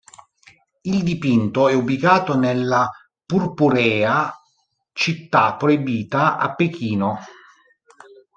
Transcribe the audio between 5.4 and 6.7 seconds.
Proibita a